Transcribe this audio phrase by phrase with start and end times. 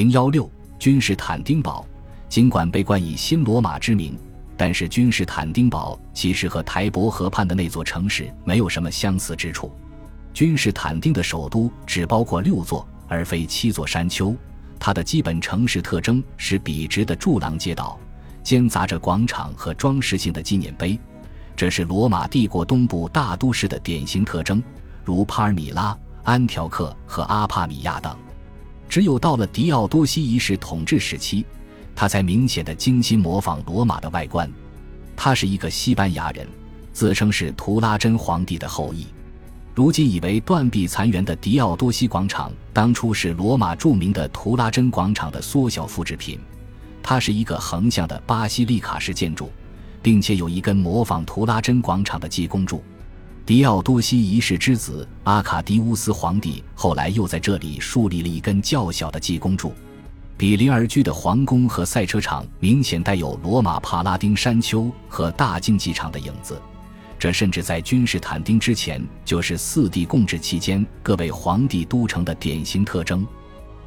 [0.00, 1.86] 零幺六君士坦丁堡，
[2.26, 4.18] 尽管被冠以新罗马之名，
[4.56, 9.70] 但是君士坦丁堡其实和台伯河畔的那座城市没有什么相似之处。
[10.32, 14.34] 君士坦丁的首都只包括六座，而非七座山丘。
[14.78, 18.00] 它的基本城市特征是笔直的柱廊街道，
[18.42, 20.98] 间杂着广场和装饰性的纪念碑。
[21.54, 24.62] 这是罗马帝国东部大都市的典型特征，
[25.04, 25.94] 如帕尔米拉、
[26.24, 28.16] 安条克和阿帕米亚等。
[28.90, 31.46] 只有到了狄奥多西一世统治时期，
[31.94, 34.50] 他才明显的精心模仿罗马的外观。
[35.16, 36.44] 他是一个西班牙人，
[36.92, 39.06] 自称是图拉真皇帝的后裔。
[39.76, 46.40] 如今已为断壁残垣的狄奥多西广场，当初是罗马著名的图拉真广场的缩小复制品。
[47.00, 49.52] 它是一个横向的巴西利卡式建筑，
[50.02, 52.82] 并且有一根模仿图拉真广场的记公柱。
[53.46, 59.72] 狄奥多西一世之子阿卡迪乌斯皇帝后来又在这里树立了一根较小的济公柱。
[60.36, 66.60] 比邻而居的皇宫和赛车场明显带有罗马帕拉丁山丘和大竞技场的影子。
[67.18, 73.26] 这甚至在君士坦丁之前就是四帝共治期间各位皇帝都城的典型特征。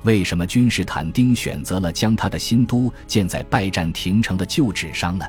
[0.03, 5.25] 为什么君士坦丁选择了将他的新都建在拜占庭城的旧址上呢？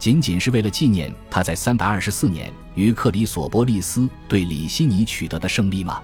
[0.00, 6.00] 仅仅是为了纪念他在三百二十四年于克里索波利斯对里希尼取得的胜利吗？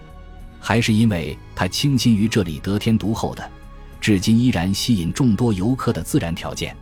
[0.60, 3.50] 还是因为他倾心于这里得天独厚的，
[3.98, 6.76] 至今依然吸引众多游客的自然条件？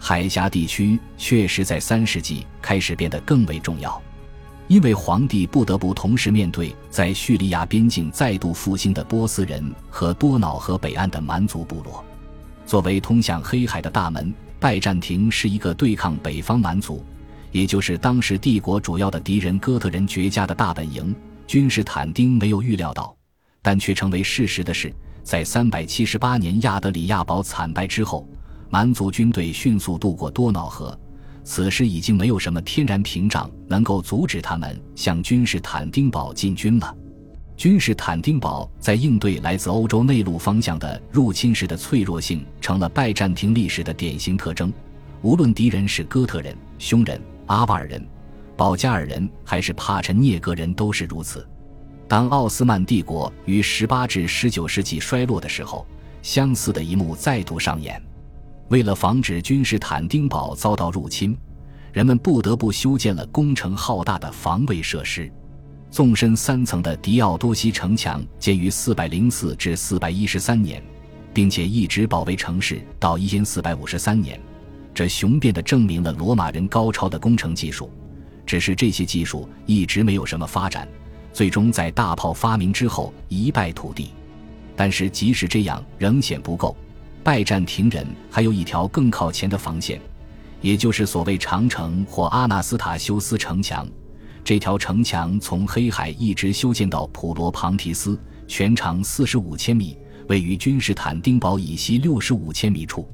[0.00, 4.02] 海峡地区确实在三世纪开始变得更为重要，
[4.66, 12.04] 因为皇帝不得不同时面对在叙利亚边境再度复兴的波斯人和多瑙河北岸的蛮族部落。
[12.66, 17.04] 作为通向黑海的大门，拜占庭是一个对抗北方蛮族，
[17.52, 21.14] 也就是当时帝国主要的敌人哥特人绝佳的大本营。
[21.46, 23.16] 君士坦丁没有预料到，
[23.62, 24.92] 但却成为事实的是，
[25.22, 28.28] 在三百七十八年亚德里亚堡惨败之后。
[28.70, 30.94] 蛮族军队迅速渡过多瑙河，
[31.42, 36.94] 此时已经没有什么天然屏障能够阻止他们向君士坦丁堡进军了。
[37.58, 44.72] 君士坦丁堡在应对来自欧洲内陆方向的入侵时的脆弱性，成了拜占庭历史的典型特征。
[45.22, 48.06] 无论敌人是哥特人、匈人、阿瓦尔人、
[48.56, 51.44] 保加尔人，还是帕陈涅格人，都是如此。
[52.06, 55.84] 当奥斯曼帝国于18至19世纪衰落的时候，
[56.22, 58.00] 相似的一幕再度上演。
[58.68, 61.36] 为了防止君士坦丁堡遭到入侵，
[61.92, 65.28] 人们不得不修建了工程浩大的防卫设施。
[65.90, 70.82] 纵深三层的狄奥多西城墙建于404至413年，
[71.32, 74.40] 并且一直保卫城市到1453年。
[74.94, 77.90] 这雄辩地证明了罗马人高超的工程技术。
[78.44, 80.88] 只是这些技术一直没有什么发展，
[81.32, 84.10] 最终在大炮发明之后一败涂地。
[84.74, 86.76] 但是即使这样，仍显不够。
[87.22, 90.00] 拜占庭人还有一条更靠前的防线，
[90.60, 93.86] 也就是所谓长城或阿纳斯塔修斯城墙。
[94.48, 99.94] 这条城墙从黑海一直修建到普罗庞提斯，全长四十五千米，
[100.26, 103.06] 位于君士坦丁堡以西六十五千米处。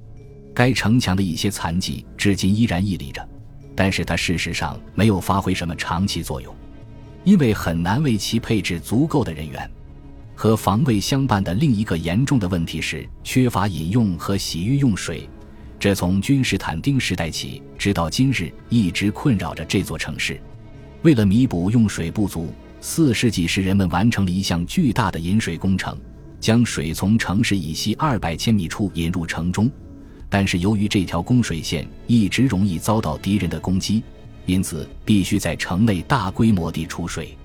[0.54, 3.28] 该城墙的一些残迹至今依然屹立着，
[3.74, 6.54] 但是它事实上没有发挥什么长期作用，
[7.24, 9.68] 因为很难为其配置足够的人员。
[10.36, 15.28] 和防卫相伴的另一个严重的问题是缺乏饮用和洗浴用水，
[15.80, 20.40] 这从君士坦丁时代起直到今日一直困扰着这座城市。
[21.04, 22.48] 为了弥补用水不足，
[22.80, 25.94] 四世纪时人们完成了一项巨大的引水工程，
[26.40, 29.70] 将水从城市以西二百千米处引入城中。
[30.30, 34.02] 但是由于这条供水线一直容易遭到敌人的攻击，
[34.46, 37.36] 因此必须在城内大规模地储水。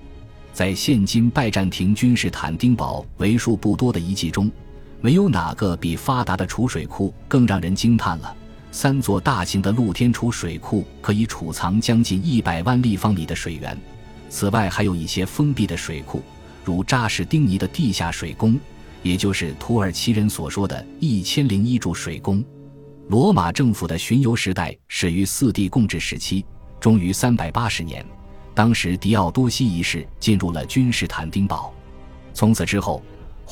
[0.54, 4.50] 在现今拜占庭君士坦丁堡为数不多的遗迹中，
[5.02, 8.34] 没有哪个比发达的储水库更让人惊叹了。
[8.72, 13.76] 三座大型的露天储水库可以储藏将近一百万立方米的水源。
[14.28, 16.22] 此外，还有一些封闭的水库，
[16.64, 18.58] 如扎什丁尼的地下水宫，
[19.02, 22.44] 也就是土耳其人所说的一千零一柱水宫。
[23.08, 26.44] 罗马政府的巡游时代始于四帝共治时期，
[26.78, 28.06] 终于三百八十年。
[28.54, 31.74] 当时，迪奥多西一世进入了君士坦丁堡。
[32.32, 33.02] 从此之后，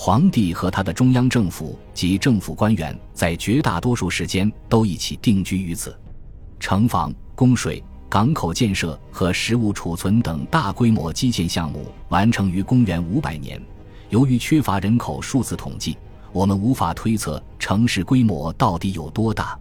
[0.01, 5.93] 皇帝和他的中央政府及政府官员在绝大多数时间都一起定居于此。
[6.61, 13.61] 城防、供水、港口建设和食物储存等大规模基建项目完成于公元五百年。
[14.09, 15.99] 由于缺乏人口数字统计，
[16.31, 19.59] 我们无法推测城市规模到底有多大。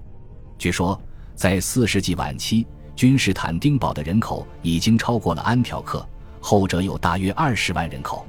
[0.59, 1.01] 据说，
[1.33, 2.63] 在四世纪晚期。
[2.95, 6.07] 君士坦丁堡的人口已经超过了安条克，
[6.39, 8.23] 后者有大约二十万人口。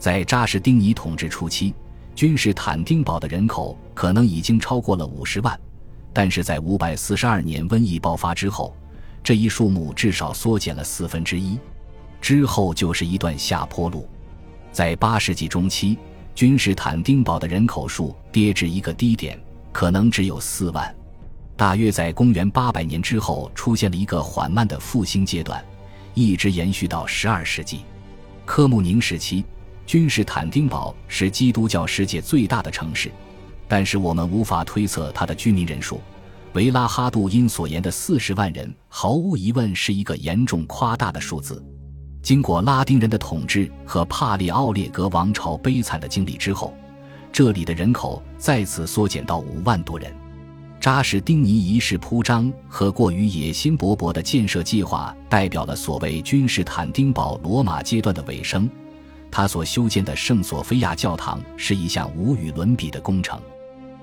[0.00, 1.74] 在扎什丁尼统治初期，
[2.14, 5.60] 君士坦丁堡的人口可能已经超过了五十万，
[6.10, 8.74] 但是在五百四十二年瘟疫爆发之后，
[9.22, 11.58] 这一数目至少缩减了四分之一。
[12.18, 14.08] 之后就是一段下坡路，
[14.72, 15.98] 在八世纪中期，
[16.34, 19.38] 君士坦丁堡的人口数跌至一个低点，
[19.70, 20.94] 可能只有四万。
[21.58, 25.62] 大约在公元八百年之后，出现了一个缓慢的复兴阶段，
[26.14, 27.80] 一直延续到十二世纪。
[28.46, 29.44] 科穆宁时期，
[29.90, 33.10] 君士坦丁堡是基督教世界最大的城市，
[33.66, 36.00] 但是我们无法推测它的居民人数。
[36.52, 41.60] 维拉哈杜因所言的四十万人，毫无疑问是一个严重夸大的数字。
[42.22, 46.72] 经过拉丁人的统治和帕列奥列格王朝悲惨的经历之后，
[47.32, 50.14] 这里的人口再次缩减到五万多人。
[50.78, 58.70] 扎什丁尼一世铺张和过于野心勃勃的建设计划，代表了所谓君士坦丁堡罗马阶段的尾声。
[59.30, 63.40] 他所修建的圣索菲亚教堂是一项无与伦比的工程，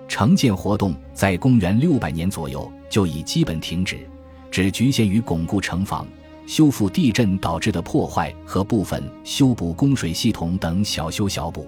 [0.07, 3.99] 城建活动在公元六百年左右就已基本停止，
[4.49, 6.07] 只局限于巩固城防、
[6.45, 11.67] 修复地震导致的破坏和部分修补供水系统等小修小补。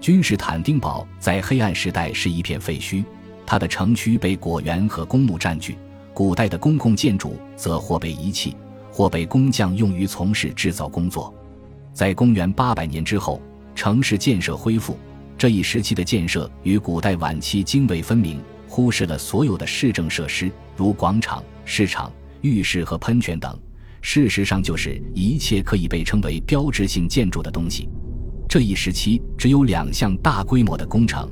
[0.00, 3.04] 君士坦丁堡在黑暗时代是一片废墟。
[3.48, 5.78] 它的城区被果园和公墓占据，
[6.12, 8.56] 古代的公共建筑则或被遗弃，
[8.90, 11.32] 或被工匠用于从事制造工作。
[11.96, 13.40] 在公元800年之后，
[13.74, 14.98] 城市建设恢复。
[15.38, 18.38] 这一时期的建设与古代晚期泾渭分明，
[18.68, 22.12] 忽视了所有的市政设施，如广场、市场、
[22.42, 23.58] 浴室和喷泉等。
[24.02, 27.88] 事实上，就是一切可以被称为标志性建筑的东西。
[28.46, 31.26] 这一时期只有两项大规模的工程。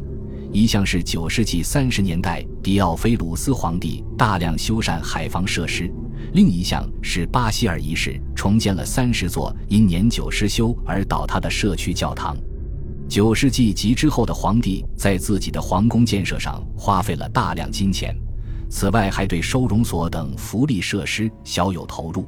[0.50, 5.92] 一项是九世纪三十年代迪奥菲鲁斯皇帝大量修缮海防设施，
[6.32, 12.36] 另一项是巴希尔一世重建了三十座因年久失修而倒塌的社区教堂。
[13.08, 18.16] 九世纪及之后的皇帝在自己的皇宫建设上花费了大量金钱，
[18.70, 22.26] 此外还对收容所等福利设施小有投入。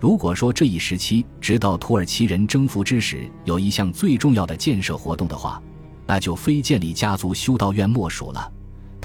[0.00, 5.60] 如果说这一时期直到土耳其人征服之时有一项最重要的建设活动的话，
[6.06, 8.52] 那就非建立家族修道院莫属了。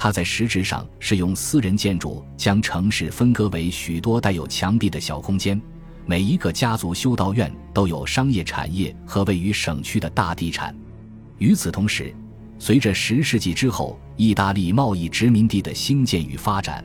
[0.02, 5.60] 它在实质上是用私人建筑将城市分割为许多带有墙壁的小空间，
[6.06, 10.74] 每一个家族修道院都有商业产业和位于省区的大地产。
[11.36, 12.14] 与此同时，
[12.58, 16.82] 随着十世纪之后意大利贸易殖民地的兴建与发展，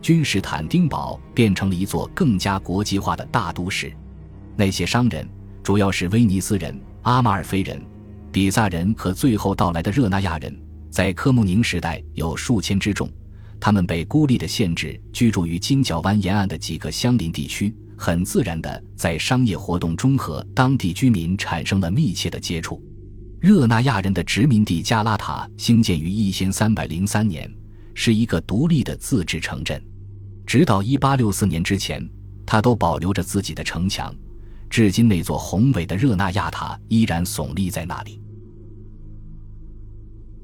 [0.00, 3.92] 君士坦丁堡变成了一座更加国际化的大都市。
[4.54, 5.28] 那些商人，
[5.64, 7.82] 主要是威尼斯人、阿马尔菲人。
[8.30, 10.56] 比萨人和最后到来的热那亚人，
[10.92, 13.10] 在科穆宁时代有数千之众，
[13.58, 22.78] 他们被孤立的限制居住于金角湾沿岸的几个相邻地区，很自然的在商业活动中和当地居民产生了密切的接触。
[23.40, 27.50] 热那亚人的殖民地加拉塔兴建于一千三百零三年，
[27.94, 29.82] 是一个独立的自治城镇，
[30.46, 32.06] 直到一八六四年之前，
[32.44, 34.14] 它都保留着自己的城墙。
[34.68, 38.21] 至今，那座宏伟的热那亚塔依然耸立在那里。